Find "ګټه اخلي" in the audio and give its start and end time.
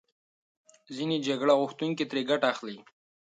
2.29-2.77